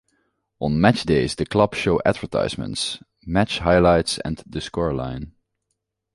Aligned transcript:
On 0.59 0.81
Match-Days 0.81 1.35
the 1.35 1.45
club 1.45 1.75
show 1.75 2.01
advertisements, 2.03 3.03
match 3.23 3.59
highlights 3.59 4.17
and 4.25 4.41
the 4.47 4.57
scoreline. 4.57 5.33